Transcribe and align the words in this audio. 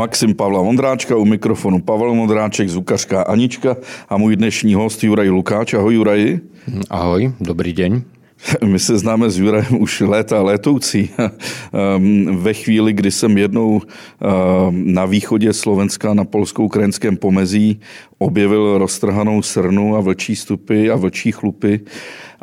Maxim 0.00 0.34
Pavla 0.34 0.62
Vondráčka, 0.62 1.16
u 1.16 1.24
mikrofonu 1.24 1.80
Pavel 1.80 2.14
Vondráček, 2.14 2.68
zukařka 2.68 3.22
Anička 3.22 3.76
a 4.08 4.16
můj 4.16 4.36
dnešní 4.36 4.74
host 4.74 5.04
Juraj 5.04 5.28
Lukáč. 5.28 5.74
Ahoj 5.74 5.94
Juraji. 5.94 6.40
Ahoj, 6.90 7.32
dobrý 7.40 7.72
den. 7.72 8.02
My 8.64 8.78
se 8.78 8.98
známe 8.98 9.30
s 9.30 9.38
Jurajem 9.38 9.80
už 9.80 10.00
léta 10.00 10.42
letoucí. 10.42 11.10
Ehm, 11.18 12.36
ve 12.36 12.54
chvíli, 12.54 12.92
kdy 12.92 13.10
jsem 13.10 13.38
jednou 13.38 13.80
ehm, 13.80 14.94
na 14.94 15.04
východě 15.04 15.52
Slovenska 15.52 16.14
na 16.14 16.24
polskou-ukrajinském 16.24 17.16
pomezí 17.16 17.80
objevil 18.18 18.78
roztrhanou 18.78 19.42
srnu 19.42 19.96
a 19.96 20.00
vlčí 20.00 20.36
stupy 20.36 20.90
a 20.90 20.96
vlčí 20.96 21.32
chlupy 21.32 21.80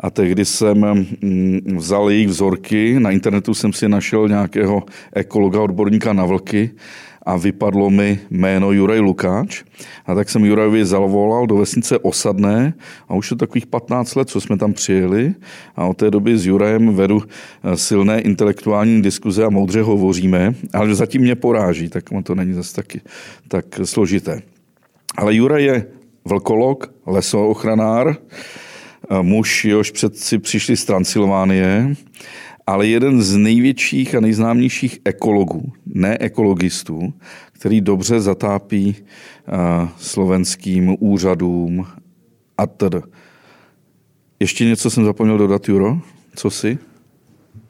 a 0.00 0.10
tehdy 0.10 0.44
jsem 0.44 1.06
mm, 1.22 1.60
vzal 1.76 2.10
jejich 2.10 2.28
vzorky. 2.28 3.00
Na 3.00 3.10
internetu 3.10 3.54
jsem 3.54 3.72
si 3.72 3.88
našel 3.88 4.28
nějakého 4.28 4.82
ekologa, 5.12 5.60
odborníka 5.60 6.12
na 6.12 6.24
vlky 6.24 6.70
a 7.28 7.36
vypadlo 7.36 7.90
mi 7.90 8.18
jméno 8.30 8.72
Juraj 8.72 9.00
Lukáč. 9.00 9.62
A 10.06 10.14
tak 10.14 10.30
jsem 10.30 10.44
Jurajovi 10.44 10.84
zavolal 10.84 11.46
do 11.46 11.56
vesnice 11.56 11.98
Osadné 11.98 12.74
a 13.08 13.14
už 13.14 13.30
je 13.30 13.36
takových 13.36 13.66
15 13.66 14.14
let, 14.14 14.30
co 14.30 14.40
jsme 14.40 14.56
tam 14.56 14.72
přijeli 14.72 15.34
a 15.76 15.86
od 15.86 15.96
té 15.96 16.10
doby 16.10 16.38
s 16.38 16.46
Jurajem 16.46 16.94
vedu 16.94 17.22
eh, 17.22 17.76
silné 17.76 18.20
intelektuální 18.20 19.02
diskuze 19.02 19.44
a 19.44 19.50
moudře 19.50 19.82
hovoříme, 19.82 20.54
ale 20.72 20.94
zatím 20.94 21.22
mě 21.22 21.34
poráží, 21.34 21.88
tak 21.88 22.04
to 22.22 22.34
není 22.34 22.52
zase 22.52 22.74
taky 22.74 23.00
tak 23.48 23.64
složité. 23.84 24.42
Ale 25.16 25.34
Juraj 25.34 25.64
je 25.64 25.86
vlkolog, 26.24 26.92
lesoochranár, 27.06 28.16
eh, 28.16 29.22
muž, 29.22 29.64
jehož 29.64 29.90
předci 29.90 30.38
přišli 30.38 30.76
z 30.76 30.84
Transylvánie, 30.84 31.94
ale 32.68 32.86
jeden 32.86 33.22
z 33.24 33.36
největších 33.36 34.14
a 34.14 34.20
nejznámějších 34.20 35.00
ekologů, 35.04 35.72
ne 35.86 36.16
ekologistů, 36.20 37.12
který 37.52 37.80
dobře 37.80 38.20
zatápí 38.20 38.96
uh, 38.96 39.88
slovenským 39.96 40.96
úřadům 41.00 41.86
a 42.58 42.66
td. 42.66 43.08
Ještě 44.40 44.64
něco 44.64 44.90
jsem 44.90 45.04
zapomněl 45.04 45.38
dodat, 45.38 45.68
Juro? 45.68 45.98
Co 46.36 46.50
si? 46.50 46.78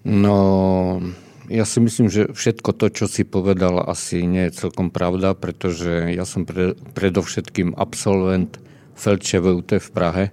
No, 0.04 1.00
ja 1.48 1.64
si 1.64 1.80
myslím, 1.80 2.08
že 2.10 2.32
všetko 2.32 2.72
to, 2.72 2.86
čo 2.88 3.06
si 3.08 3.24
povedal, 3.24 3.80
asi 3.86 4.26
nie 4.26 4.48
je 4.48 4.66
celkom 4.66 4.90
pravda, 4.90 5.32
pretože 5.32 6.10
ja 6.12 6.24
som 6.24 6.44
pre, 6.44 6.74
predovšetkým 6.96 7.76
absolvent 7.76 8.60
FLČVUT 8.96 9.80
v 9.80 9.88
Prahe 9.90 10.24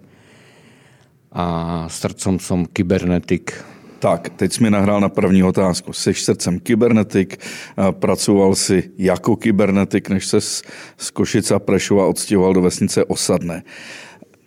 a 1.31 1.45
srdcom 1.91 2.39
som 2.39 2.67
kybernetik, 2.67 3.75
tak, 3.99 4.29
teď 4.29 4.53
jsi 4.53 4.63
mi 4.63 4.69
nahrál 4.69 5.01
na 5.01 5.09
první 5.09 5.43
otázku. 5.43 5.93
Jsi 5.93 6.13
srdcem 6.13 6.59
kybernetik, 6.59 7.38
pracoval 7.91 8.55
si 8.55 8.91
jako 8.97 9.35
kybernetik, 9.35 10.09
než 10.09 10.27
se 10.27 10.41
z 10.97 11.11
Košice 11.13 11.55
a 11.55 11.59
Prešova 11.59 12.07
odstěhoval 12.07 12.53
do 12.53 12.61
vesnice 12.61 13.05
Osadné. 13.05 13.63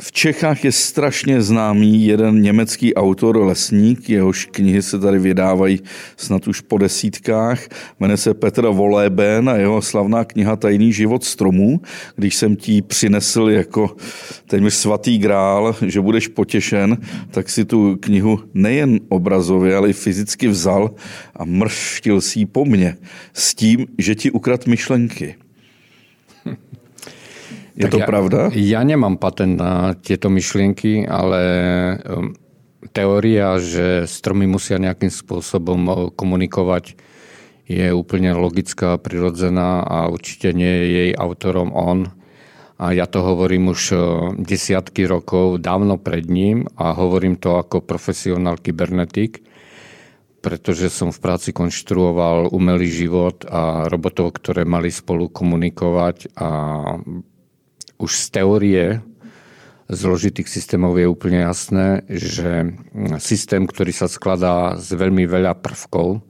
V 0.02 0.12
Čechách 0.12 0.64
je 0.64 0.72
strašně 0.72 1.42
známý 1.42 2.06
jeden 2.06 2.42
německý 2.42 2.94
autor, 2.94 3.36
lesník, 3.36 4.10
jehož 4.10 4.46
knihy 4.46 4.82
se 4.82 4.98
tady 4.98 5.18
vydávají 5.18 5.80
snad 6.16 6.48
už 6.48 6.60
po 6.60 6.78
desítkách. 6.78 7.68
Jmenuje 8.00 8.16
se 8.16 8.34
Petr 8.34 8.66
Volében 8.66 9.48
a 9.48 9.56
jeho 9.56 9.82
slavná 9.82 10.24
kniha 10.24 10.56
Tajný 10.56 10.92
život 10.92 11.24
stromů. 11.24 11.80
Když 12.16 12.36
jsem 12.36 12.56
ti 12.56 12.82
přinesl 12.82 13.48
jako 13.50 13.96
téměř 14.46 14.74
svatý 14.74 15.18
grál, 15.18 15.76
že 15.86 16.00
budeš 16.00 16.28
potěšen, 16.28 16.96
tak 17.30 17.48
si 17.48 17.64
tu 17.64 17.96
knihu 18.00 18.40
nejen 18.54 19.00
obrazově, 19.08 19.76
ale 19.76 19.90
i 19.90 19.92
fyzicky 19.92 20.48
vzal 20.48 20.90
a 21.36 21.44
mrštil 21.44 22.20
si 22.20 22.38
ji 22.38 22.46
po 22.46 22.64
mně 22.64 22.96
s 23.32 23.54
tím, 23.54 23.86
že 23.98 24.14
ti 24.14 24.30
ukrad 24.30 24.66
myšlenky. 24.66 25.34
Je 27.78 27.86
tak 27.86 27.94
to 27.94 27.98
ja, 28.02 28.06
pravda? 28.10 28.38
Ja 28.58 28.82
nemám 28.82 29.22
patent 29.22 29.54
na 29.54 29.94
tieto 29.94 30.26
myšlienky, 30.26 31.06
ale 31.06 31.42
um, 32.02 32.34
teória, 32.90 33.54
že 33.62 34.02
stromy 34.10 34.50
musia 34.50 34.82
nejakým 34.82 35.14
spôsobom 35.14 35.80
uh, 35.86 35.94
komunikovať, 36.10 36.98
je 37.70 37.94
úplne 37.94 38.34
logická, 38.34 38.98
prirodzená 38.98 39.86
a 39.86 40.10
určite 40.10 40.50
nie 40.50 40.66
je 40.66 40.86
jej 40.90 41.10
autorom 41.14 41.70
on. 41.70 42.10
A 42.82 42.90
ja 42.96 43.06
to 43.06 43.22
hovorím 43.22 43.70
už 43.70 43.80
uh, 43.94 44.00
desiatky 44.34 45.06
rokov, 45.06 45.62
dávno 45.62 46.02
pred 46.02 46.26
ním 46.26 46.66
a 46.74 46.98
hovorím 46.98 47.38
to 47.38 47.62
ako 47.62 47.86
profesionál 47.86 48.58
kybernetik, 48.58 49.46
pretože 50.42 50.90
som 50.90 51.14
v 51.14 51.22
práci 51.22 51.54
konštruoval 51.54 52.50
umelý 52.50 52.90
život 52.90 53.46
a 53.46 53.86
robotov, 53.86 54.34
ktoré 54.34 54.66
mali 54.66 54.90
spolu 54.90 55.30
komunikovať 55.30 56.34
a 56.34 56.50
už 57.98 58.10
z 58.14 58.26
teórie 58.30 58.84
zložitých 59.88 60.48
systémov 60.48 61.00
je 61.00 61.08
úplne 61.08 61.42
jasné, 61.48 62.04
že 62.08 62.76
systém, 63.18 63.64
ktorý 63.64 63.90
sa 63.90 64.06
skladá 64.06 64.76
z 64.76 64.94
veľmi 64.94 65.24
veľa 65.24 65.56
prvkov, 65.58 66.20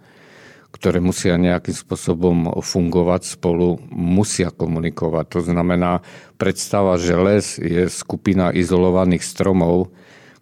ktoré 0.71 1.03
musia 1.03 1.35
nejakým 1.35 1.75
spôsobom 1.75 2.55
fungovať 2.63 3.35
spolu, 3.35 3.83
musia 3.91 4.55
komunikovať. 4.55 5.25
To 5.35 5.41
znamená, 5.43 6.07
predstava, 6.39 6.95
že 7.01 7.19
les 7.19 7.47
je 7.59 7.91
skupina 7.91 8.55
izolovaných 8.55 9.27
stromov, 9.27 9.91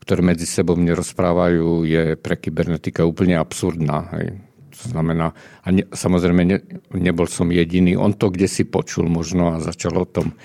ktoré 0.05 0.21
medzi 0.21 0.45
sebou 0.45 0.77
nerozprávajú, 0.77 1.89
je 1.89 2.15
pre 2.21 2.37
kybernetika 2.37 3.09
úplne 3.09 3.41
absurdná. 3.41 4.13
Hej. 4.21 4.39
To 4.77 4.93
znamená, 4.93 5.33
a 5.65 5.69
ne, 5.73 5.89
samozrejme 5.89 6.43
ne, 6.45 6.59
nebol 6.93 7.25
som 7.33 7.49
jediný, 7.49 7.97
on 7.97 8.13
to 8.13 8.29
kde 8.29 8.45
si 8.45 8.69
počul 8.69 9.09
možno 9.09 9.57
a 9.57 9.65
začal 9.65 9.97
o 9.97 10.07
tom 10.07 10.37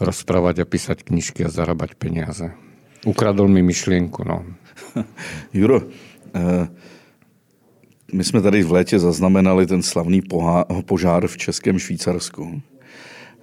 rozprávať 0.00 0.62
a 0.62 0.68
písať 0.68 1.02
knižky 1.02 1.44
a 1.44 1.52
zarábať 1.52 1.94
peniaze. 1.96 2.52
Ukradl 3.06 3.48
mi 3.48 3.62
myšlienku. 3.62 4.24
No. 4.26 4.44
Juro, 5.56 5.82
eh, 6.34 6.68
my 8.12 8.24
jsme 8.24 8.40
tady 8.42 8.62
v 8.62 8.72
létě 8.72 8.98
zaznamenali 8.98 9.66
ten 9.66 9.82
slavný 9.82 10.22
požár 10.86 11.26
v 11.26 11.36
Českém 11.36 11.78
Švýcarsku. 11.78 12.62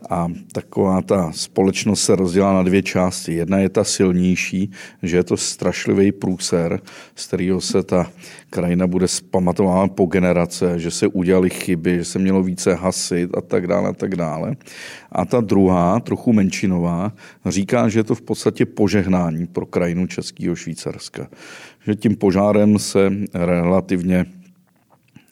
A 0.10 0.28
taková 0.52 1.02
ta 1.02 1.32
společnost 1.32 2.04
se 2.04 2.16
rozdělá 2.16 2.54
na 2.54 2.64
dvě 2.64 2.82
části. 2.82 3.34
Jedna 3.34 3.60
je 3.60 3.70
ta 3.70 3.84
silnější, 3.84 4.72
že 5.04 5.18
je 5.18 5.24
to 5.24 5.38
strašlivý 5.38 6.12
průser, 6.12 6.80
z 7.16 7.28
kterého 7.28 7.62
se 7.62 7.84
ta 7.84 8.12
krajina 8.50 8.88
bude 8.88 9.08
zpamatovávat 9.08 9.92
po 9.92 10.06
generace, 10.06 10.80
že 10.80 10.92
se 10.92 11.08
udělali 11.08 11.50
chyby, 11.50 11.98
že 11.98 12.06
se 12.06 12.20
mělo 12.20 12.44
více 12.44 12.74
hasit 12.74 13.38
a 13.38 13.42
tak 13.42 13.68
dále 13.68 13.90
a 13.90 13.94
tak 13.94 14.16
dále. 14.16 14.56
A 15.12 15.26
ta 15.26 15.42
druhá, 15.42 16.00
trochu 16.00 16.34
menšinová, 16.34 17.12
říká, 17.46 17.90
že 17.90 18.00
je 18.00 18.04
to 18.04 18.16
v 18.16 18.22
podstatě 18.22 18.66
požehnání 18.66 19.48
pro 19.48 19.66
krajinu 19.66 20.08
Českého 20.08 20.56
Švýcarska. 20.56 21.28
Že 21.86 21.96
tím 21.96 22.16
požárem 22.16 22.80
se 22.80 23.12
relativně 23.34 24.26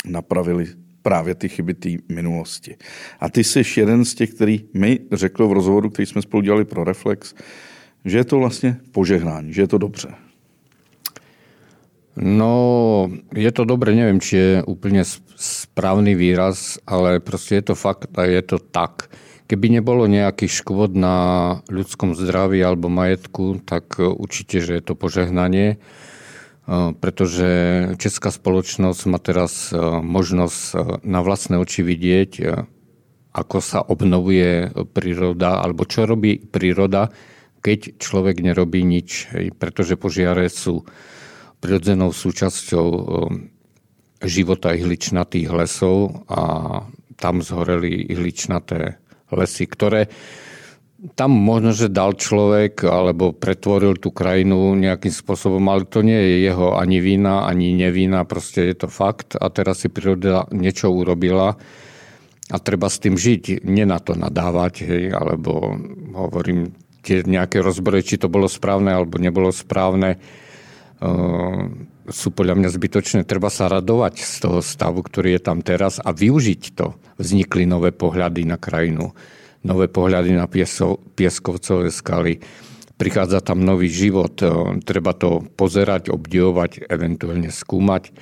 napravili 0.05 0.67
právě 1.01 1.35
ty 1.35 1.49
chyby 1.49 1.73
té 1.73 1.89
minulosti. 2.09 2.75
A 3.19 3.29
ty 3.29 3.43
jsi 3.43 3.63
jeden 3.77 4.05
z 4.05 4.15
těch, 4.15 4.33
který 4.33 4.65
mi 4.73 4.99
řekl 5.11 5.47
v 5.47 5.53
rozhovoru, 5.53 5.89
který 5.89 6.05
jsme 6.05 6.21
spolu 6.21 6.43
dělali 6.43 6.65
pro 6.65 6.83
Reflex, 6.83 7.33
že 8.05 8.17
je 8.17 8.23
to 8.23 8.37
vlastně 8.37 8.77
požehnání, 8.91 9.53
že 9.53 9.61
je 9.61 9.67
to 9.67 9.77
dobře. 9.77 10.09
No, 12.15 13.07
je 13.31 13.51
to 13.51 13.63
dobré, 13.63 13.95
neviem, 13.95 14.19
či 14.19 14.35
je 14.35 14.51
úplne 14.67 14.99
správny 15.39 16.11
výraz, 16.11 16.75
ale 16.83 17.23
proste 17.23 17.63
je 17.63 17.71
to 17.71 17.75
fakt 17.75 18.11
a 18.19 18.27
je 18.27 18.43
to 18.43 18.59
tak. 18.59 19.07
Keby 19.47 19.79
nebolo 19.79 20.11
nejaký 20.11 20.43
škôd 20.51 20.91
na 20.91 21.15
ľudskom 21.71 22.11
zdraví 22.11 22.59
alebo 22.59 22.91
majetku, 22.91 23.63
tak 23.63 23.95
určite, 24.03 24.59
že 24.59 24.79
je 24.79 24.83
to 24.83 24.93
požehnanie 24.99 25.79
pretože 26.71 27.49
česká 27.99 28.31
spoločnosť 28.31 29.01
má 29.11 29.19
teraz 29.19 29.75
možnosť 29.99 30.59
na 31.03 31.19
vlastné 31.19 31.59
oči 31.59 31.83
vidieť, 31.83 32.31
ako 33.35 33.57
sa 33.59 33.83
obnovuje 33.83 34.71
príroda, 34.95 35.59
alebo 35.59 35.83
čo 35.83 36.07
robí 36.07 36.39
príroda, 36.39 37.11
keď 37.59 37.99
človek 37.99 38.39
nerobí 38.39 38.87
nič. 38.87 39.27
Pretože 39.59 39.99
požiare 39.99 40.47
sú 40.47 40.87
prirodzenou 41.59 42.15
súčasťou 42.15 42.87
života 44.23 44.71
ihličnatých 44.71 45.49
lesov 45.51 46.23
a 46.31 46.41
tam 47.19 47.43
zhoreli 47.43 48.09
ihličnaté 48.09 48.97
lesy, 49.29 49.65
ktoré 49.67 50.07
tam 51.17 51.33
možno, 51.33 51.73
že 51.73 51.89
dal 51.89 52.13
človek 52.13 52.85
alebo 52.85 53.33
pretvoril 53.33 53.97
tú 53.97 54.13
krajinu 54.13 54.77
nejakým 54.77 55.09
spôsobom, 55.09 55.65
ale 55.65 55.89
to 55.89 56.05
nie 56.05 56.17
je 56.17 56.35
jeho 56.45 56.77
ani 56.77 57.01
vina, 57.01 57.49
ani 57.49 57.73
nevina, 57.73 58.21
proste 58.21 58.69
je 58.69 58.85
to 58.85 58.87
fakt 58.87 59.33
a 59.33 59.49
teraz 59.49 59.81
si 59.81 59.89
príroda 59.89 60.45
niečo 60.53 60.93
urobila 60.93 61.57
a 62.51 62.57
treba 62.61 62.85
s 62.85 63.01
tým 63.01 63.17
žiť, 63.17 63.65
nie 63.65 63.87
na 63.87 63.97
to 63.97 64.13
nadávať, 64.13 64.85
hej, 64.85 65.03
alebo 65.15 65.73
hovorím, 66.13 66.75
tie 67.01 67.25
nejaké 67.25 67.65
rozbory, 67.65 68.05
či 68.05 68.21
to 68.21 68.29
bolo 68.29 68.45
správne 68.45 68.93
alebo 68.93 69.17
nebolo 69.17 69.49
správne. 69.49 70.21
Uh, 71.01 71.65
sú 72.11 72.29
podľa 72.29 72.61
mňa 72.61 72.69
zbytočné. 72.69 73.19
Treba 73.25 73.49
sa 73.49 73.71
radovať 73.71 74.21
z 74.21 74.35
toho 74.43 74.59
stavu, 74.61 75.01
ktorý 75.01 75.39
je 75.39 75.41
tam 75.41 75.65
teraz 75.65 75.97
a 75.97 76.13
využiť 76.13 76.61
to. 76.77 76.93
Vznikli 77.17 77.65
nové 77.65 77.89
pohľady 77.89 78.45
na 78.45 78.61
krajinu, 78.61 79.15
nové 79.63 79.87
pohľady 79.87 80.33
na 80.33 80.45
pieskovcové 81.15 81.91
skaly. 81.91 82.39
Prichádza 82.97 83.41
tam 83.41 83.65
nový 83.65 83.89
život. 83.89 84.37
Treba 84.85 85.13
to 85.17 85.41
pozerať, 85.57 86.13
obdivovať, 86.13 86.85
eventuálne 86.85 87.49
skúmať 87.49 88.13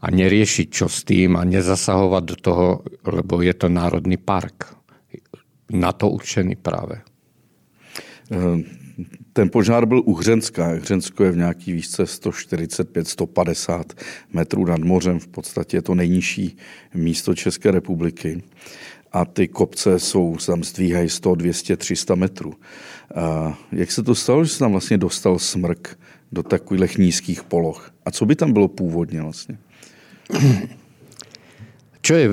a 0.00 0.06
neriešiť 0.08 0.66
čo 0.72 0.88
s 0.88 1.04
tým 1.04 1.36
a 1.36 1.44
nezasahovať 1.44 2.22
do 2.24 2.36
toho, 2.36 2.66
lebo 3.04 3.44
je 3.44 3.52
to 3.52 3.68
národný 3.68 4.16
park. 4.16 4.72
Na 5.72 5.92
to 5.92 6.08
určený 6.08 6.56
práve. 6.56 7.04
Um 8.32 8.86
ten 9.32 9.50
požár 9.50 9.86
byl 9.86 10.02
u 10.04 10.14
Hřenska. 10.14 10.66
Hřensko 10.66 11.24
je 11.24 11.30
v 11.30 11.36
nějaký 11.36 11.72
výšce 11.72 12.04
145-150 12.04 13.84
metrů 14.32 14.64
nad 14.64 14.80
mořem. 14.80 15.18
V 15.18 15.26
podstatě 15.26 15.76
je 15.76 15.82
to 15.82 15.94
nejnižší 15.94 16.56
místo 16.94 17.34
České 17.34 17.70
republiky. 17.70 18.42
A 19.12 19.24
ty 19.24 19.48
kopce 19.48 19.98
jsou, 19.98 20.36
tam 20.46 20.64
zdvíhají 20.64 21.08
100, 21.08 21.34
200, 21.34 21.76
300 21.76 22.14
metrů. 22.14 22.54
A 23.14 23.58
jak 23.72 23.92
se 23.92 24.02
to 24.02 24.14
stalo, 24.14 24.44
že 24.44 24.50
se 24.50 24.58
tam 24.58 24.72
vlastně 24.72 24.98
dostal 24.98 25.38
smrk 25.38 25.98
do 26.32 26.42
takových 26.42 26.98
nízkých 26.98 27.42
poloh? 27.42 27.90
A 28.04 28.10
co 28.10 28.26
by 28.26 28.36
tam 28.36 28.52
bylo 28.52 28.68
původně 28.68 29.22
vlastně? 29.22 29.58
Čo 32.06 32.14
je, 32.14 32.26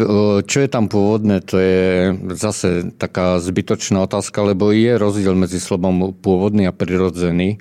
čo 0.45 0.57
je 0.61 0.69
tam 0.69 0.85
pôvodné, 0.85 1.41
to 1.41 1.57
je 1.57 2.13
zase 2.37 2.93
taká 2.93 3.41
zbytočná 3.41 4.05
otázka, 4.05 4.45
lebo 4.45 4.69
je 4.69 4.93
rozdiel 5.01 5.33
medzi 5.33 5.57
slovom 5.57 6.13
pôvodný 6.13 6.69
a 6.69 6.73
prirodzený. 6.73 7.57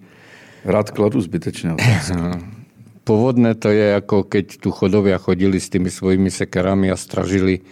Rád 0.61 0.93
kladu 0.93 1.25
zbytečné 1.25 1.73
otázky. 1.73 2.13
Pôvodné 3.09 3.57
to 3.57 3.73
je 3.73 3.97
ako 3.97 4.29
keď 4.29 4.61
tu 4.61 4.69
chodovia 4.71 5.17
chodili 5.17 5.57
s 5.57 5.73
tými 5.73 5.89
svojimi 5.89 6.29
sekerami 6.29 6.93
a 6.93 7.01
stražili 7.01 7.65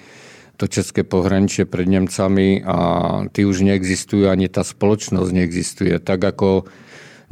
to 0.61 0.69
české 0.69 1.09
pohraničie 1.09 1.65
pred 1.65 1.89
Nemcami 1.89 2.61
a 2.69 2.77
ty 3.33 3.49
už 3.49 3.65
neexistujú, 3.65 4.29
ani 4.29 4.53
tá 4.53 4.61
spoločnosť 4.61 5.33
neexistuje. 5.33 5.97
Tak 5.97 6.37
ako 6.37 6.69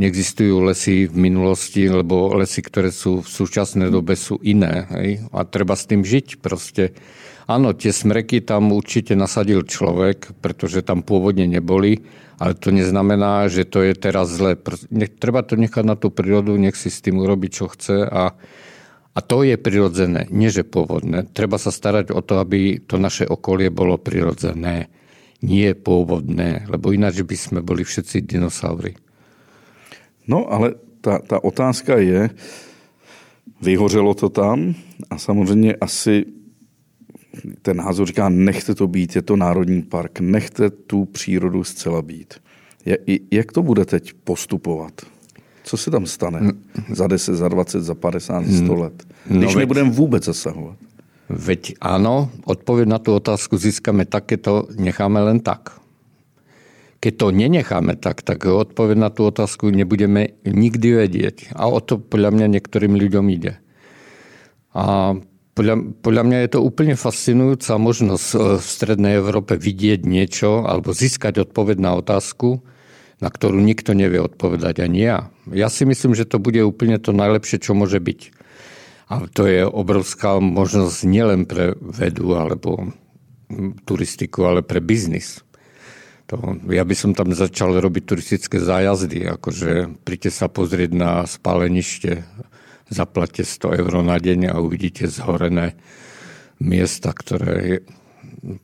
neexistujú 0.00 0.64
lesy 0.64 1.04
v 1.04 1.28
minulosti, 1.28 1.92
lebo 1.92 2.32
lesy, 2.40 2.64
ktoré 2.64 2.88
sú 2.88 3.20
v 3.20 3.28
súčasnej 3.28 3.92
dobe, 3.92 4.16
sú 4.16 4.40
iné. 4.40 4.88
Hej? 4.96 5.28
A 5.36 5.44
treba 5.44 5.76
s 5.76 5.84
tým 5.84 6.08
žiť 6.08 6.40
proste. 6.40 6.96
Áno, 7.44 7.76
tie 7.76 7.92
smreky 7.92 8.40
tam 8.40 8.72
určite 8.72 9.12
nasadil 9.12 9.60
človek, 9.60 10.32
pretože 10.40 10.80
tam 10.80 11.04
pôvodne 11.04 11.44
neboli, 11.44 12.08
ale 12.40 12.56
to 12.56 12.72
neznamená, 12.72 13.44
že 13.52 13.68
to 13.68 13.84
je 13.84 13.92
teraz 13.92 14.32
zle. 14.32 14.56
Treba 15.20 15.44
to 15.44 15.60
nechať 15.60 15.84
na 15.84 16.00
tú 16.00 16.08
prírodu, 16.08 16.56
nech 16.56 16.80
si 16.80 16.88
s 16.88 17.04
tým 17.04 17.20
urobiť, 17.20 17.50
čo 17.52 17.68
chce 17.68 18.08
a, 18.08 18.32
a 19.18 19.20
to 19.20 19.42
je 19.42 19.58
prirodzené, 19.58 20.30
nie 20.30 20.46
že 20.46 20.62
pôvodné. 20.62 21.26
Treba 21.34 21.58
sa 21.58 21.74
starať 21.74 22.14
o 22.14 22.22
to, 22.22 22.38
aby 22.38 22.78
to 22.78 23.02
naše 23.02 23.26
okolie 23.26 23.66
bolo 23.66 23.98
prirodzené, 23.98 24.86
nie 25.42 25.74
pôvodné, 25.74 26.70
lebo 26.70 26.94
ináč 26.94 27.26
by 27.26 27.34
sme 27.34 27.60
boli 27.66 27.82
všetci 27.82 28.22
dinosaury. 28.22 28.94
No, 30.30 30.46
ale 30.46 30.78
ta, 31.02 31.18
ta 31.18 31.42
otázka 31.42 31.98
je, 31.98 32.30
vyhořelo 33.58 34.14
to 34.14 34.28
tam 34.30 34.74
a 35.10 35.18
samozřejmě 35.18 35.74
asi 35.82 36.24
ten 37.62 37.76
názor 37.76 38.06
říká, 38.06 38.28
nechte 38.28 38.74
to 38.74 38.86
být, 38.86 39.16
je 39.16 39.22
to 39.22 39.36
národní 39.36 39.82
park, 39.82 40.20
nechte 40.20 40.70
tu 40.70 41.04
přírodu 41.04 41.64
zcela 41.64 42.02
být. 42.02 42.34
Jak 43.30 43.52
to 43.52 43.62
bude 43.62 43.84
teď 43.84 44.12
postupovat? 44.12 45.17
Co 45.68 45.76
se 45.76 45.90
tam 45.90 46.06
stane 46.06 46.40
za 46.88 47.06
10, 47.06 47.36
za 47.36 47.48
20, 47.48 47.80
za 47.80 47.94
50, 47.94 48.44
100 48.64 48.74
let? 48.74 48.96
Když 49.26 49.54
no 49.54 49.60
nebudeme 49.60 49.90
vůbec 49.90 50.24
zasahovat. 50.24 50.76
Veď 51.28 51.76
áno, 51.84 52.32
odpověď 52.48 52.88
na 52.88 52.98
tu 52.98 53.12
otázku 53.12 53.60
získame 53.60 54.08
takéto, 54.08 54.64
necháme 54.80 55.20
len 55.20 55.44
tak. 55.44 55.76
Keď 57.04 57.12
to 57.20 57.26
nenecháme 57.30 58.00
tak, 58.00 58.24
tak 58.24 58.48
odpoveď 58.48 58.96
na 58.96 59.10
tú 59.12 59.28
otázku 59.28 59.68
nebudeme 59.68 60.40
nikdy 60.48 60.88
vedieť. 61.04 61.52
A 61.52 61.68
o 61.68 61.84
to 61.84 62.00
podľa 62.00 62.32
mňa 62.32 62.46
niektorým 62.48 62.96
ľuďom 62.96 63.28
ide. 63.28 63.60
A 64.72 65.14
podľa, 65.52 66.00
podľa 66.00 66.22
mňa 66.24 66.38
je 66.48 66.50
to 66.56 66.64
úplne 66.64 66.96
fascinujúca 66.96 67.76
možnosť 67.76 68.28
e, 68.32 68.36
v 68.56 68.64
Strednej 68.64 69.20
Európe 69.20 69.60
vidieť 69.60 70.00
niečo 70.08 70.64
alebo 70.64 70.96
získať 70.96 71.44
odpoveď 71.44 71.76
na 71.76 71.92
otázku, 71.92 72.64
na 73.18 73.28
ktorú 73.28 73.58
nikto 73.58 73.94
nevie 73.98 74.22
odpovedať, 74.22 74.82
ani 74.82 75.00
ja. 75.02 75.18
Ja 75.50 75.66
si 75.68 75.82
myslím, 75.82 76.14
že 76.14 76.28
to 76.28 76.38
bude 76.38 76.62
úplne 76.62 77.02
to 77.02 77.10
najlepšie, 77.10 77.58
čo 77.58 77.74
môže 77.74 77.98
byť. 77.98 78.20
A 79.08 79.24
to 79.26 79.48
je 79.48 79.64
obrovská 79.64 80.36
možnosť 80.38 80.98
nielen 81.08 81.48
pre 81.48 81.72
vedu 81.80 82.36
alebo 82.36 82.92
turistiku, 83.88 84.44
ale 84.44 84.60
pre 84.60 84.84
biznis. 84.84 85.40
To, 86.28 86.60
ja 86.68 86.84
by 86.84 86.92
som 86.92 87.16
tam 87.16 87.32
začal 87.32 87.80
robiť 87.80 88.04
turistické 88.04 88.60
zájazdy, 88.60 89.32
akože 89.32 90.04
príďte 90.04 90.28
sa 90.28 90.52
pozrieť 90.52 90.92
na 90.92 91.24
spálenište, 91.24 92.20
zaplate 92.92 93.48
100 93.48 93.80
eur 93.80 93.92
na 94.04 94.20
deň 94.20 94.52
a 94.52 94.60
uvidíte 94.60 95.08
zhorené 95.08 95.80
miesta, 96.60 97.16
ktoré 97.16 97.54
je, 97.64 97.78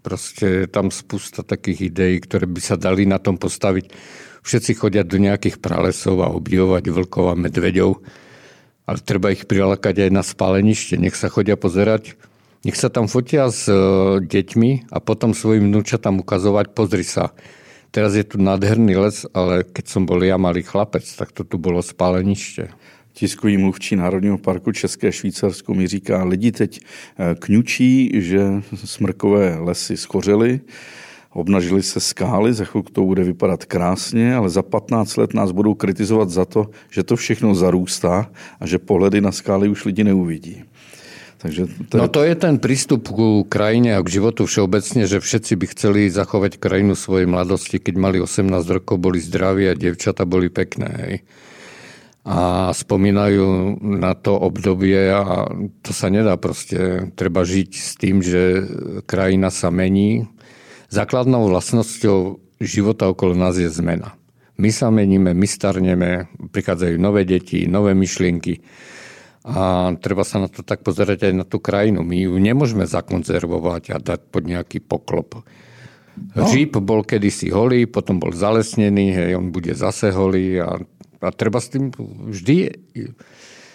proste 0.04 0.46
je 0.64 0.66
tam 0.68 0.92
spústa 0.92 1.40
takých 1.40 1.88
ideí, 1.88 2.20
ktoré 2.20 2.44
by 2.44 2.60
sa 2.60 2.76
dali 2.76 3.08
na 3.08 3.16
tom 3.16 3.40
postaviť. 3.40 3.88
Všetci 4.44 4.76
chodia 4.76 5.08
do 5.08 5.16
nejakých 5.16 5.56
pralesov 5.56 6.20
a 6.20 6.28
obdivovať 6.28 6.92
vlkov 6.92 7.32
a 7.32 7.34
medveďov, 7.34 8.04
ale 8.84 8.98
treba 9.00 9.32
ich 9.32 9.48
prilákať 9.48 10.04
aj 10.04 10.10
na 10.12 10.20
spálenište. 10.20 11.00
Nech 11.00 11.16
sa 11.16 11.32
chodia 11.32 11.56
pozerať, 11.56 12.20
nech 12.60 12.76
sa 12.76 12.92
tam 12.92 13.08
fotia 13.08 13.48
s 13.48 13.64
e, 13.72 13.76
deťmi 14.20 14.92
a 14.92 15.00
potom 15.00 15.32
svojim 15.32 15.72
vnúčatám 15.72 16.20
ukazovať, 16.20 16.76
pozri 16.76 17.08
sa, 17.08 17.32
teraz 17.88 18.12
je 18.12 18.24
tu 18.24 18.36
nádherný 18.36 19.00
les, 19.00 19.24
ale 19.32 19.64
keď 19.64 19.84
som 19.88 20.04
bol 20.04 20.20
ja 20.20 20.36
malý 20.36 20.60
chlapec, 20.60 21.08
tak 21.08 21.32
to 21.32 21.44
tu 21.44 21.56
bolo 21.56 21.80
spáleniště. 21.80 22.68
Tiskový 23.14 23.56
mluvčí 23.56 23.96
Národního 23.96 24.38
parku 24.38 24.72
České 24.72 25.12
Švýcarsko 25.12 25.74
mi 25.74 25.86
říká, 25.86 26.24
lidi 26.24 26.52
teď 26.52 26.80
e, 26.80 27.34
kňučí, 27.34 28.10
že 28.14 28.40
smrkové 28.84 29.56
lesy 29.60 29.96
schořely, 29.96 30.60
obnažily 31.34 31.82
se 31.82 32.00
skály, 32.00 32.54
za 32.54 32.64
chvilku 32.64 32.92
to 32.92 33.02
bude 33.02 33.24
vypadat 33.24 33.64
krásně, 33.64 34.34
ale 34.34 34.50
za 34.50 34.62
15 34.62 35.16
let 35.16 35.34
nás 35.34 35.50
budou 35.50 35.74
kritizovat 35.74 36.30
za 36.30 36.44
to, 36.44 36.70
že 36.90 37.02
to 37.02 37.16
všechno 37.16 37.54
zarůstá 37.54 38.30
a 38.60 38.66
že 38.66 38.78
pohledy 38.78 39.20
na 39.20 39.32
skály 39.32 39.68
už 39.68 39.84
lidi 39.84 40.04
neuvidí. 40.04 40.64
Takže 41.44 41.66
to 41.92 41.96
je... 41.96 42.00
No 42.00 42.08
to 42.08 42.24
je 42.24 42.34
ten 42.40 42.56
prístup 42.56 43.04
ku 43.04 43.44
krajine 43.44 43.92
a 43.92 44.00
k 44.00 44.16
životu 44.16 44.48
všeobecne, 44.48 45.04
že 45.04 45.20
všetci 45.20 45.52
by 45.60 45.66
chceli 45.76 46.00
zachovať 46.08 46.56
krajinu 46.56 46.96
svojej 46.96 47.28
mladosti, 47.28 47.76
keď 47.76 47.94
mali 48.00 48.16
18 48.16 48.48
rokov, 48.64 48.96
boli 48.96 49.20
zdraví 49.20 49.68
a 49.68 49.76
devčata 49.76 50.24
boli 50.24 50.48
pekné. 50.48 51.20
A 52.24 52.72
spomínajú 52.72 53.76
na 53.84 54.16
to 54.16 54.32
obdobie 54.40 55.12
a 55.12 55.44
to 55.84 55.92
sa 55.92 56.08
nedá 56.08 56.40
proste. 56.40 57.12
Treba 57.12 57.44
žiť 57.44 57.70
s 57.76 58.00
tým, 58.00 58.24
že 58.24 58.64
krajina 59.04 59.52
sa 59.52 59.68
mení. 59.68 60.24
Základnou 60.94 61.50
vlastnosťou 61.50 62.38
života 62.62 63.10
okolo 63.10 63.34
nás 63.34 63.58
je 63.58 63.66
zmena. 63.66 64.14
My 64.54 64.70
sa 64.70 64.94
meníme, 64.94 65.34
my 65.34 65.46
starneme, 65.50 66.30
prichádzajú 66.54 66.94
nové 67.02 67.26
deti, 67.26 67.66
nové 67.66 67.98
myšlienky 67.98 68.62
a 69.44 69.90
treba 69.98 70.22
sa 70.22 70.40
na 70.40 70.48
to 70.48 70.62
tak 70.62 70.86
pozerať 70.86 71.28
aj 71.28 71.32
na 71.34 71.44
tú 71.44 71.58
krajinu. 71.58 72.06
My 72.06 72.16
ju 72.16 72.38
nemôžeme 72.38 72.86
zakonzervovať 72.86 73.82
a 73.92 73.96
dať 73.98 74.20
pod 74.30 74.46
nejaký 74.46 74.80
poklop. 74.86 75.42
No. 76.38 76.46
Žíp 76.46 76.78
bol 76.78 77.02
kedysi 77.02 77.50
holý, 77.50 77.90
potom 77.90 78.22
bol 78.22 78.30
zalesnený, 78.30 79.18
hej, 79.18 79.30
on 79.34 79.50
bude 79.50 79.74
zase 79.74 80.14
holý 80.14 80.62
a, 80.62 80.78
a 81.18 81.28
treba 81.34 81.58
s 81.58 81.74
tým 81.74 81.90
vždy... 82.30 82.56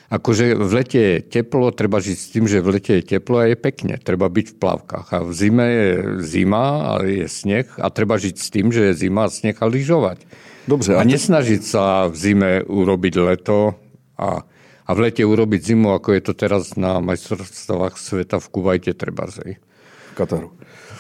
Akože 0.09 0.57
v 0.57 0.71
lete 0.73 0.99
je 0.99 1.15
teplo, 1.21 1.69
treba 1.69 2.01
žiť 2.01 2.17
s 2.17 2.27
tým, 2.33 2.49
že 2.49 2.65
v 2.65 2.81
lete 2.81 2.97
je 2.97 3.05
teplo 3.05 3.41
a 3.41 3.45
je 3.45 3.53
pekne. 3.53 4.01
Treba 4.01 4.25
byť 4.25 4.45
v 4.53 4.57
plavkách. 4.57 5.07
A 5.13 5.17
v 5.21 5.31
zime 5.37 5.65
je 5.69 5.89
zima 6.25 6.65
a 6.81 6.91
je 7.05 7.29
sneh 7.29 7.69
a 7.77 7.93
treba 7.93 8.17
žiť 8.17 8.35
s 8.35 8.47
tým, 8.49 8.73
že 8.73 8.89
je 8.89 9.05
zima 9.05 9.29
a 9.29 9.33
sneh 9.33 9.53
a 9.53 9.65
lyžovať. 9.69 10.25
Dobře, 10.65 10.97
a, 10.97 11.01
a 11.01 11.03
nesnažiť 11.05 11.61
sa 11.61 12.09
v 12.09 12.15
zime 12.17 12.51
urobiť 12.65 13.13
leto 13.21 13.77
a 14.17 14.45
a 14.89 14.97
v 14.97 15.05
lete 15.05 15.21
urobiť 15.21 15.61
zimu, 15.61 15.93
ako 15.93 16.17
je 16.17 16.21
to 16.25 16.33
teraz 16.33 16.73
na 16.73 16.97
majstrovstvách 16.97 17.93
sveta 17.93 18.41
v 18.41 18.47
Kuvajte 18.49 18.97
treba. 18.97 19.29
Hej. 19.29 19.61
V 19.61 20.13
Kataru. 20.17 20.49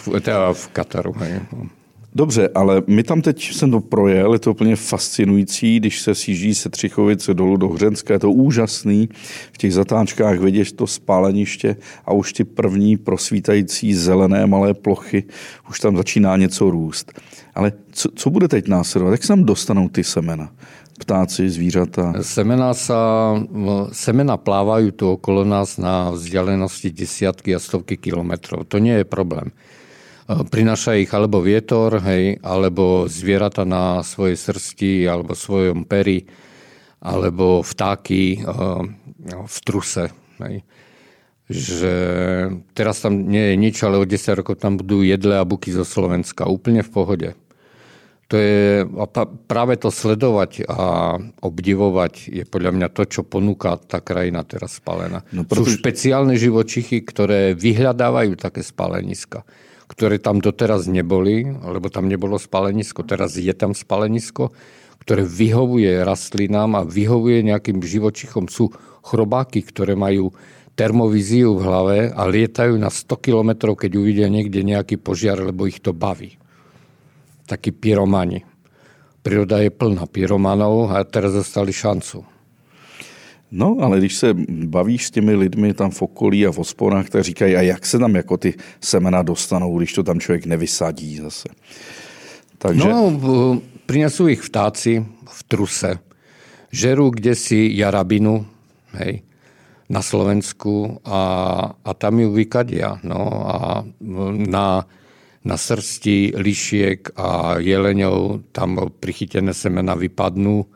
V, 0.05 0.21
teda 0.21 0.53
v 0.53 0.63
Kataru, 0.69 1.11
hej. 1.25 1.41
Dobře, 2.19 2.49
ale 2.55 2.83
my 2.87 3.03
tam 3.03 3.21
teď 3.21 3.51
jsem 3.51 3.71
to 3.71 3.79
projel, 3.79 4.33
je 4.33 4.39
to 4.39 4.51
úplně 4.51 4.75
fascinující, 4.75 5.79
když 5.79 6.01
se 6.01 6.15
sjíždí 6.15 6.55
se 6.55 6.69
Třichovice 6.69 7.33
dolů 7.33 7.57
do 7.57 7.67
Hřenska, 7.67 8.13
je 8.13 8.19
to 8.19 8.31
úžasný. 8.31 9.09
V 9.51 9.57
těch 9.57 9.73
zatáčkách 9.73 10.39
vidíš 10.39 10.71
to 10.71 10.87
spáleniště 10.87 11.75
a 12.05 12.13
už 12.13 12.33
ty 12.33 12.43
první 12.43 12.97
prosvítající 12.97 13.93
zelené 13.93 14.47
malé 14.47 14.73
plochy, 14.73 15.23
už 15.69 15.79
tam 15.79 15.97
začíná 15.97 16.37
něco 16.37 16.69
růst. 16.69 17.11
Ale 17.55 17.71
co, 17.91 18.09
co 18.15 18.29
bude 18.29 18.47
teď 18.47 18.67
následovat? 18.67 19.11
Jak 19.11 19.21
se 19.23 19.27
tam 19.27 19.43
dostanou 19.43 19.89
ty 19.89 20.03
semena? 20.03 20.51
ptáci, 20.99 21.49
zvířata? 21.49 22.13
Semena, 22.21 22.75
sa, 22.75 23.31
semena 23.95 24.35
plávajú 24.35 24.91
tu 24.91 25.15
okolo 25.15 25.47
nás 25.47 25.79
na 25.79 26.11
vzdialenosti 26.11 26.91
desiatky 26.91 27.55
a 27.55 27.59
stovky 27.59 27.95
kilometrov. 27.95 28.67
To 28.67 28.83
nie 28.83 28.99
je 28.99 29.07
problém. 29.07 29.55
Prináša 30.29 30.93
ich 31.01 31.09
alebo 31.09 31.41
vietor, 31.41 31.97
hej, 32.05 32.37
alebo 32.45 33.09
zvieratá 33.09 33.65
na 33.65 34.05
svojej 34.05 34.37
srsti, 34.37 35.09
alebo 35.09 35.33
svojom 35.33 35.89
peri, 35.89 36.29
alebo 37.01 37.65
vtáky 37.65 38.45
v 39.25 39.57
truse. 39.65 40.13
Hej. 40.37 40.61
Že 41.49 41.93
teraz 42.77 43.01
tam 43.01 43.25
nie 43.25 43.41
je 43.41 43.55
nič, 43.57 43.81
ale 43.81 43.97
o 43.97 44.05
10 44.05 44.37
rokov 44.37 44.61
tam 44.61 44.77
budú 44.77 45.01
jedle 45.01 45.33
a 45.33 45.47
buky 45.49 45.73
zo 45.73 45.81
Slovenska. 45.81 46.45
Úplne 46.45 46.85
v 46.85 46.93
pohode 46.93 47.29
to 48.29 48.37
je 48.37 48.85
práve 49.49 49.73
to 49.81 49.89
sledovať 49.89 50.69
a 50.69 51.17
obdivovať 51.41 52.29
je 52.29 52.43
podľa 52.45 52.77
mňa 52.77 52.87
to, 52.93 53.09
čo 53.09 53.21
ponúka 53.25 53.73
tá 53.81 54.05
krajina 54.05 54.45
teraz 54.45 54.77
spálená. 54.77 55.25
No, 55.33 55.49
preto... 55.49 55.65
Sú 55.65 55.81
špeciálne 55.81 56.37
živočichy, 56.37 57.01
ktoré 57.01 57.57
vyhľadávajú 57.57 58.37
také 58.37 58.61
spáleniska, 58.61 59.41
ktoré 59.89 60.21
tam 60.21 60.39
doteraz 60.39 60.85
neboli, 60.85 61.49
lebo 61.49 61.89
tam 61.89 62.05
nebolo 62.05 62.37
spálenisko. 62.37 63.01
Teraz 63.03 63.35
je 63.35 63.51
tam 63.57 63.73
spálenisko, 63.73 64.53
ktoré 65.01 65.25
vyhovuje 65.25 66.05
rastlinám 66.05 66.77
a 66.77 66.87
vyhovuje 66.87 67.41
nejakým 67.49 67.81
živočichom. 67.81 68.45
Sú 68.47 68.69
chrobáky, 69.01 69.65
ktoré 69.65 69.97
majú 69.97 70.31
termovíziu 70.77 71.57
v 71.57 71.65
hlave 71.65 71.99
a 72.13 72.23
lietajú 72.29 72.77
na 72.77 72.87
100 72.87 73.19
kilometrov, 73.19 73.75
keď 73.75 73.99
uvidia 73.99 74.31
niekde 74.31 74.63
nejaký 74.63 75.01
požiar, 75.01 75.41
lebo 75.41 75.67
ich 75.67 75.81
to 75.83 75.91
baví 75.91 76.39
takí 77.49 77.73
pyromani. 77.73 78.45
Príroda 79.25 79.57
je 79.65 79.73
plná 79.73 80.05
pyromanov 80.05 80.93
a 80.93 81.01
teraz 81.01 81.33
dostali 81.33 81.73
šancu. 81.73 82.38
No, 83.51 83.77
ale 83.81 83.97
když 83.97 84.15
se 84.15 84.33
bavíš 84.49 85.05
s 85.05 85.11
těmi 85.11 85.35
lidmi 85.35 85.73
tam 85.73 85.91
v 85.91 86.01
okolí 86.01 86.47
a 86.47 86.51
v 86.51 86.59
osporách, 86.59 87.09
tak 87.09 87.23
říkají, 87.23 87.55
a 87.55 87.61
jak 87.61 87.85
se 87.85 87.99
tam 87.99 88.15
jako 88.15 88.37
ty 88.37 88.53
semena 88.81 89.21
dostanou, 89.21 89.77
když 89.77 89.93
to 89.93 90.03
tam 90.03 90.19
člověk 90.19 90.45
nevysadí 90.45 91.17
zase. 91.17 91.49
Takže... 92.57 92.89
No, 92.89 93.11
prinesú 93.89 94.29
ich 94.29 94.45
vtáci 94.45 95.01
v 95.25 95.39
truse. 95.49 95.97
Žerú 96.69 97.09
kde 97.09 97.33
si 97.33 97.73
jarabinu, 97.73 98.45
hej, 98.93 99.25
na 99.89 100.05
Slovensku 100.05 101.01
a, 101.01 101.21
a 101.73 101.91
tam 101.97 102.21
ju 102.21 102.29
vykadia. 102.29 103.01
No 103.01 103.21
a 103.49 103.81
na 104.45 104.85
na 105.39 105.55
srsti 105.55 106.35
lišiek 106.35 107.15
a 107.15 107.57
jeleňov 107.63 108.51
tam 108.51 108.91
prichytené 108.99 109.55
semena 109.55 109.95
vypadnú 109.95 110.67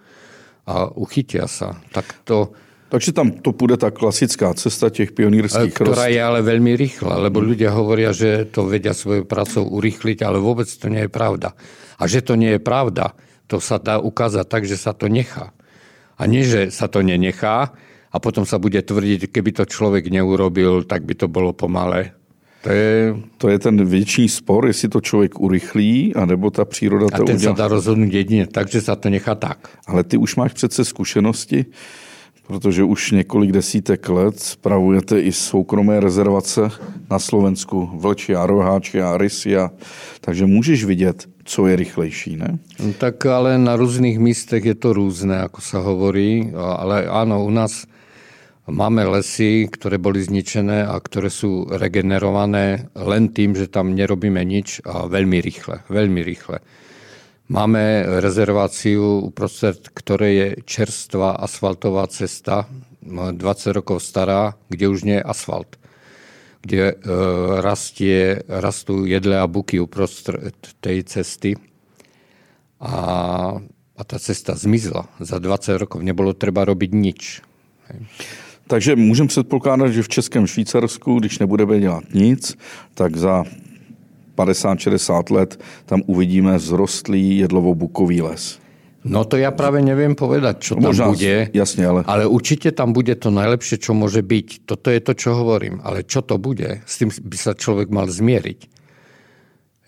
a 0.64 0.88
uchytia 0.96 1.52
sa. 1.52 1.76
Tak 1.92 2.24
to, 2.24 2.56
takže 2.94 3.10
tam 3.10 3.34
to 3.34 3.58
bude 3.58 3.74
tá 3.82 3.90
klasická 3.90 4.54
cesta 4.54 4.94
těch 4.94 5.18
pionírských 5.18 5.74
Ktorá 5.74 6.06
rost... 6.06 6.14
je 6.14 6.22
ale 6.22 6.46
veľmi 6.46 6.78
rýchla, 6.78 7.18
lebo 7.26 7.42
hmm. 7.42 7.48
ľudia 7.50 7.74
hovoria, 7.74 8.14
že 8.14 8.46
to 8.46 8.70
vedia 8.70 8.94
svojou 8.94 9.26
pracou 9.26 9.66
urýchliť, 9.66 10.22
ale 10.22 10.38
vôbec 10.38 10.70
to 10.70 10.94
nie 10.94 11.10
je 11.10 11.10
pravda. 11.10 11.58
A 11.98 12.06
že 12.06 12.22
to 12.22 12.38
nie 12.38 12.54
je 12.54 12.62
pravda, 12.62 13.18
to 13.50 13.58
sa 13.58 13.82
dá 13.82 13.98
ukázať 13.98 14.46
tak, 14.46 14.70
že 14.70 14.78
sa 14.78 14.94
to 14.94 15.10
nechá. 15.10 15.50
A 16.22 16.30
nie, 16.30 16.46
že 16.46 16.70
sa 16.70 16.86
to 16.86 17.02
nenechá 17.02 17.74
a 18.14 18.18
potom 18.22 18.46
sa 18.46 18.62
bude 18.62 18.78
tvrdiť, 18.78 19.34
keby 19.34 19.58
to 19.58 19.66
človek 19.66 20.14
neurobil, 20.14 20.86
tak 20.86 21.02
by 21.02 21.18
to 21.18 21.26
bolo 21.26 21.50
pomalé. 21.50 22.14
To 22.64 22.70
je, 22.72 23.16
to 23.38 23.50
je 23.50 23.60
ten 23.60 23.76
větší 23.86 24.30
spor, 24.30 24.68
jestli 24.68 24.88
to 24.90 25.02
člověk 25.02 25.40
urychlí, 25.40 26.16
anebo 26.16 26.48
ta 26.48 26.66
příroda 26.66 27.10
to 27.10 27.24
udělá. 27.24 27.26
A 27.26 27.28
ten 27.28 27.40
se 27.40 27.54
dá 27.54 27.68
rozhodnout 27.68 28.14
jedině 28.14 28.48
tak, 28.48 28.70
že 28.70 28.82
se 28.82 28.96
to 28.96 29.10
nechá 29.10 29.36
tak. 29.36 29.68
Ale 29.88 30.04
ty 30.04 30.18
už 30.18 30.36
máš 30.36 30.54
přece 30.54 30.86
zkušenosti, 30.86 31.66
protože 32.48 32.84
už 32.84 33.12
několik 33.12 33.52
desítek 33.52 34.10
let 34.10 34.40
spravujete 34.40 35.20
i 35.20 35.32
soukromé 35.32 36.00
rezervace 36.00 36.70
na 37.12 37.20
Slovensku, 37.20 37.90
Vlčia, 37.94 38.46
Roháčia, 38.46 39.18
Rysia, 39.18 39.72
takže 40.22 40.46
můžeš 40.46 40.86
vidět, 40.86 41.30
co 41.44 41.68
je 41.68 41.76
rychlejší, 41.76 42.36
ne? 42.36 42.60
No, 42.80 42.94
tak 42.94 43.26
ale 43.26 43.58
na 43.58 43.76
různých 43.76 44.20
místech 44.20 44.66
je 44.66 44.76
to 44.76 44.94
různé, 44.94 45.36
jako 45.36 45.62
se 45.62 45.78
hovorí, 45.78 46.52
ale 46.56 47.06
ano, 47.06 47.46
u 47.46 47.50
nás 47.50 47.86
Máme 48.64 49.04
lesy, 49.04 49.68
ktoré 49.68 50.00
boli 50.00 50.24
zničené 50.24 50.88
a 50.88 50.96
ktoré 50.96 51.28
sú 51.28 51.68
regenerované 51.68 52.88
len 52.96 53.28
tým, 53.36 53.60
že 53.60 53.68
tam 53.68 53.92
nerobíme 53.92 54.40
nič 54.40 54.80
a 54.88 55.04
veľmi 55.04 55.44
rýchle. 55.44 55.84
Veľmi 55.92 56.24
rýchle. 56.24 56.64
Máme 57.52 58.08
rezerváciu, 58.24 59.20
uprostred 59.20 59.92
ktorej 59.92 60.34
je 60.36 60.50
čerstvá 60.64 61.36
asfaltová 61.44 62.08
cesta, 62.08 62.72
20 63.04 63.36
rokov 63.76 64.00
stará, 64.00 64.56
kde 64.72 64.88
už 64.88 65.04
nie 65.04 65.20
je 65.20 65.28
asfalt. 65.28 65.76
Kde 66.64 66.96
rastie, 67.60 68.40
rastú 68.48 69.04
jedle 69.04 69.36
a 69.36 69.48
buky 69.48 69.84
uprostred 69.84 70.56
tej 70.80 71.04
cesty. 71.04 71.60
A, 72.80 72.96
a 73.96 74.02
tá 74.08 74.18
cesta 74.20 74.56
zmizla. 74.56 75.12
Za 75.20 75.44
20 75.44 75.84
rokov 75.84 76.00
nebolo 76.00 76.32
treba 76.32 76.64
robiť 76.64 76.92
nič. 76.96 77.44
Takže 78.68 78.96
můžeme 78.96 79.28
předpokládat, 79.28 79.92
že 79.92 80.04
v 80.04 80.10
Českém 80.10 80.48
Švýcarsku, 80.48 81.20
když 81.20 81.40
nebudeme 81.40 81.80
dělat 81.80 82.04
nic, 82.14 82.58
tak 82.94 83.18
za 83.18 83.44
50-60 84.36 85.36
let 85.36 85.52
tam 85.86 86.02
uvidíme 86.06 86.58
zrostlý 86.58 87.42
jedlovo-bukový 87.46 88.26
les. 88.26 88.58
No 89.04 89.28
to 89.28 89.36
ja 89.36 89.52
práve 89.52 89.84
neviem 89.84 90.16
povedať, 90.16 90.56
čo 90.64 90.74
tam 90.80 90.96
Možná, 90.96 91.12
bude. 91.12 91.52
Jasne, 91.52 91.84
ale... 91.84 92.00
ale 92.08 92.24
určite 92.24 92.72
tam 92.72 92.96
bude 92.96 93.12
to 93.20 93.36
najlepšie, 93.36 93.84
čo 93.84 93.92
môže 93.92 94.24
byť. 94.24 94.64
Toto 94.64 94.88
je 94.88 95.00
to, 95.04 95.12
čo 95.12 95.36
hovorím. 95.36 95.84
Ale 95.84 96.08
čo 96.08 96.24
to 96.24 96.40
bude, 96.40 96.80
s 96.88 97.04
tým 97.04 97.12
by 97.12 97.36
sa 97.36 97.52
človek 97.52 97.92
mal 97.92 98.08
zmieriť 98.08 98.74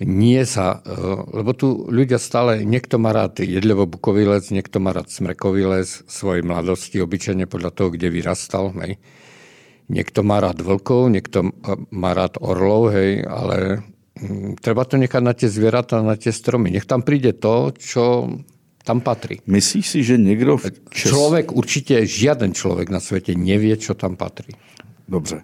nie 0.04 0.44
sa, 0.44 0.84
e, 0.84 0.92
lebo 1.40 1.56
tu 1.56 1.88
ľudia 1.88 2.20
stále, 2.20 2.68
niekto 2.68 3.00
má 3.00 3.16
rád 3.16 3.40
jedlevo-bukový 3.40 4.28
les, 4.28 4.52
niekto 4.52 4.84
má 4.84 4.92
rád 4.92 5.08
smrekový 5.08 5.72
les 5.72 6.04
svojej 6.12 6.44
mladosti, 6.44 7.00
obyčajne 7.00 7.48
podľa 7.48 7.72
toho, 7.72 7.90
kde 7.96 8.12
vyrastal. 8.12 8.76
Hej. 8.84 9.00
Niekto 9.88 10.26
má 10.28 10.44
rád 10.44 10.60
vlkov, 10.60 11.16
niekto 11.16 11.56
má 11.96 12.12
rád 12.12 12.36
orlov, 12.44 12.92
hej, 12.92 13.24
ale 13.24 13.88
treba 14.64 14.84
to 14.88 14.96
nechať 14.96 15.22
na 15.24 15.34
tie 15.36 15.52
zvieratá, 15.52 16.00
na 16.00 16.16
tie 16.16 16.32
stromy. 16.32 16.72
Nech 16.72 16.88
tam 16.88 17.04
príde 17.04 17.36
to, 17.36 17.76
čo 17.76 18.32
tam 18.86 19.02
patrí. 19.02 19.42
Myslíš 19.50 19.86
si, 19.86 20.00
že 20.06 20.16
niekto... 20.16 20.62
V 20.62 20.72
Čes... 20.94 21.10
Človek, 21.12 21.52
určite 21.52 22.06
žiaden 22.06 22.54
človek 22.54 22.88
na 22.94 23.02
svete 23.02 23.34
nevie, 23.34 23.76
čo 23.76 23.98
tam 23.98 24.16
patrí. 24.16 24.54
Dobře. 25.10 25.44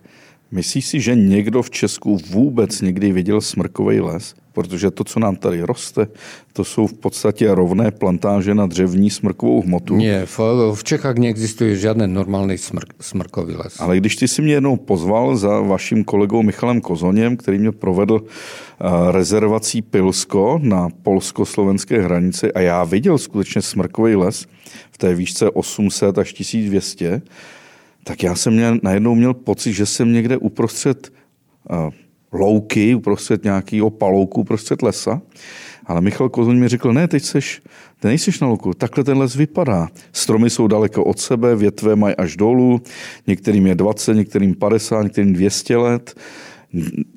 Myslíš 0.52 0.86
si, 0.86 1.02
že 1.02 1.16
někdo 1.16 1.62
v 1.62 1.70
Česku 1.70 2.18
vůbec 2.30 2.82
někdy 2.82 3.12
viděl 3.12 3.42
smrkový 3.42 4.00
les? 4.00 4.36
Protože 4.54 4.92
to, 4.92 5.04
co 5.04 5.20
nám 5.20 5.36
tady 5.36 5.62
roste, 5.62 6.08
to 6.54 6.64
jsou 6.64 6.88
v 6.88 6.94
podstatě 6.94 7.56
rovné 7.56 7.92
plantáže 7.92 8.56
na 8.56 8.66
dřevní 8.66 9.10
smrkovou 9.10 9.62
hmotu. 9.62 9.96
Nie, 9.96 10.26
v, 10.26 10.40
v 10.76 10.84
Čechách 10.84 11.16
neexistuje 11.16 11.76
žádný 11.76 12.08
normální 12.08 12.58
smrk, 12.58 12.94
smrkový 13.00 13.56
les. 13.56 13.80
Ale 13.80 13.98
když 13.98 14.16
ty 14.16 14.28
si 14.28 14.42
mě 14.42 14.54
jednou 14.54 14.78
pozval 14.78 15.36
za 15.36 15.60
vaším 15.60 16.04
kolegou 16.04 16.44
Michalem 16.44 16.82
Kozoněm, 16.82 17.38
který 17.38 17.60
mě 17.60 17.72
provedl 17.72 18.14
uh, 18.14 19.12
rezervací 19.12 19.82
Pilsko 19.82 20.60
na 20.64 20.90
polsko-slovenské 21.04 22.02
hranici 22.02 22.54
a 22.54 22.60
já 22.60 22.84
viděl 22.84 23.18
skutečně 23.18 23.62
smrkový 23.62 24.16
les 24.16 24.46
v 24.92 24.98
té 24.98 25.16
výšce 25.16 25.50
800 25.50 26.18
až 26.18 26.34
1200, 26.34 27.22
tak 28.04 28.24
já 28.24 28.36
jsem 28.36 28.54
měl, 28.54 28.80
najednou 28.84 29.16
měl 29.16 29.34
pocit, 29.34 29.74
že 29.74 29.86
jsem 29.86 30.14
někde 30.14 30.38
uprostřed 30.38 31.14
uh, 31.70 31.90
louky, 32.32 32.96
uprostřed 32.96 33.44
nějakého 33.44 33.90
palouku, 33.90 34.42
uprostřed 34.42 34.82
lesa. 34.82 35.22
Ale 35.86 36.02
Michal 36.02 36.30
Kozoň 36.30 36.58
mi 36.58 36.68
řekl, 36.68 36.94
ne, 36.94 37.08
teď 37.08 37.24
seš, 37.24 37.62
ty 38.00 38.08
nejseš 38.08 38.40
na 38.40 38.48
louku, 38.48 38.74
takhle 38.74 39.04
ten 39.04 39.18
les 39.18 39.36
vypadá. 39.36 39.88
Stromy 40.14 40.50
jsou 40.50 40.68
daleko 40.68 41.04
od 41.04 41.20
sebe, 41.20 41.56
větve 41.56 41.96
mají 41.96 42.16
až 42.16 42.38
dolů, 42.38 42.82
některým 43.28 43.68
je 43.68 43.76
20, 43.76 44.14
některým 44.14 44.56
50, 44.56 45.04
některým 45.04 45.34
200 45.34 45.78
let. 45.78 46.16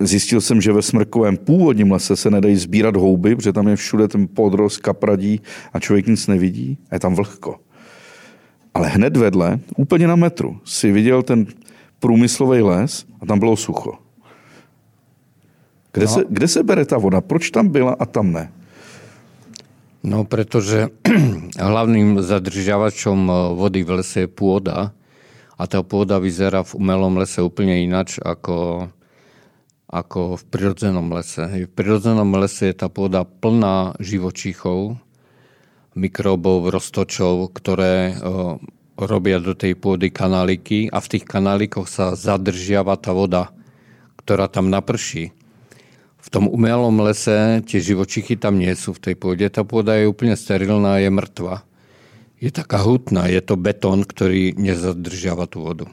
Zjistil 0.00 0.40
jsem, 0.40 0.60
že 0.60 0.72
ve 0.72 0.82
smrkovém 0.82 1.36
původním 1.36 1.92
lese 1.92 2.16
se 2.16 2.30
nedají 2.30 2.56
sbírat 2.56 2.96
houby, 2.96 3.36
protože 3.36 3.52
tam 3.52 3.68
je 3.68 3.76
všude 3.76 4.08
ten 4.08 4.28
podrost, 4.34 4.78
kapradí 4.78 5.40
a 5.72 5.80
člověk 5.80 6.06
nic 6.06 6.26
nevidí 6.26 6.78
a 6.90 6.94
je 6.94 7.00
tam 7.00 7.14
vlhko. 7.14 7.56
Ale 8.74 8.88
hned 8.88 9.16
vedle, 9.16 9.58
úplně 9.76 10.06
na 10.06 10.16
metru, 10.16 10.60
si 10.64 10.92
viděl 10.92 11.22
ten 11.22 11.46
průmyslový 11.98 12.62
les 12.62 13.06
a 13.20 13.26
tam 13.26 13.38
bylo 13.38 13.56
sucho. 13.56 13.98
Kde, 15.92 16.06
no. 16.06 16.12
se, 16.12 16.24
kde 16.28 16.48
se 16.48 16.62
bere 16.62 16.84
ta 16.84 16.98
voda? 16.98 17.20
Proč 17.20 17.50
tam 17.50 17.68
byla 17.68 17.96
a 17.98 18.06
tam 18.06 18.32
ne? 18.32 18.52
No, 20.04 20.24
pretože 20.24 20.92
hlavným 21.56 22.20
zadržiavačom 22.20 23.20
eh, 23.24 23.34
vody 23.56 23.80
v 23.80 23.90
lese 24.02 24.26
je 24.26 24.28
pôda 24.28 24.92
a 25.54 25.62
tá 25.64 25.80
pôda 25.80 26.20
vyzerá 26.20 26.60
v 26.60 26.76
umelom 26.76 27.16
lese 27.16 27.40
úplne 27.40 27.80
inač 27.80 28.20
ako, 28.20 28.90
ako 29.88 30.36
v 30.36 30.44
prirodzenom 30.50 31.08
lese. 31.08 31.46
V 31.46 31.72
prirodzenom 31.72 32.28
lese 32.36 32.68
je 32.68 32.76
tá 32.76 32.92
pôda 32.92 33.24
plná 33.24 33.96
živočíchov, 33.96 35.00
mikrobov, 35.94 36.70
roztočov, 36.70 37.54
ktoré 37.54 38.18
robia 38.94 39.42
do 39.42 39.58
tej 39.58 39.74
pôdy 39.74 40.10
kanáliky 40.10 40.86
a 40.90 41.02
v 41.02 41.10
tých 41.18 41.24
kanálikoch 41.26 41.90
sa 41.90 42.14
zadržiava 42.14 42.94
tá 42.94 43.10
voda, 43.10 43.50
ktorá 44.22 44.46
tam 44.46 44.70
naprší. 44.70 45.34
V 46.24 46.28
tom 46.32 46.48
umelom 46.48 47.04
lese 47.04 47.60
tie 47.68 47.80
živočichy 47.84 48.38
tam 48.38 48.56
nie 48.56 48.72
sú 48.78 48.96
v 48.96 49.02
tej 49.10 49.14
pôde. 49.18 49.44
Tá 49.50 49.60
pôda 49.60 49.98
je 49.98 50.08
úplne 50.08 50.32
sterilná, 50.38 50.96
je 51.02 51.10
mŕtva. 51.12 51.66
Je 52.40 52.48
taká 52.48 52.80
hutná, 52.80 53.28
je 53.28 53.44
to 53.44 53.60
betón, 53.60 54.08
ktorý 54.08 54.56
nezadržiava 54.56 55.44
tú 55.44 55.60
vodu. 55.62 55.86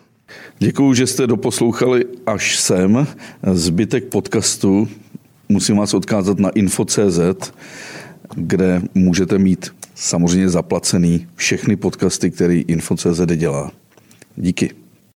Děkuji, 0.60 0.94
že 0.94 1.08
jste 1.08 1.28
doposlouchali 1.28 2.06
až 2.26 2.56
sem. 2.60 3.08
Zbytek 3.44 4.08
podcastu 4.08 4.88
musím 5.50 5.78
vás 5.78 5.94
odkázat 5.94 6.40
na 6.40 6.50
info.cz, 6.50 7.20
kde 8.36 8.82
můžete 8.96 9.38
mít 9.38 9.76
samozřejmě 10.02 10.50
zaplacený 10.50 11.28
všechny 11.36 11.76
podcasty, 11.76 12.32
který 12.32 12.62
info.cz 12.62 13.22
dělá. 13.36 13.72
Díky. 14.36 14.72